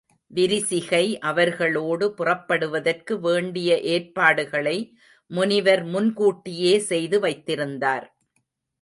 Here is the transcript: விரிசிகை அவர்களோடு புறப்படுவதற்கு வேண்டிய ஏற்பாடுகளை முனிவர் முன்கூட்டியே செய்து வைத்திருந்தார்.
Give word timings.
விரிசிகை 0.31 1.19
அவர்களோடு 1.21 2.13
புறப்படுவதற்கு 2.13 3.19
வேண்டிய 3.19 3.77
ஏற்பாடுகளை 3.93 4.77
முனிவர் 5.31 5.83
முன்கூட்டியே 5.85 6.79
செய்து 6.91 7.19
வைத்திருந்தார். 7.19 8.07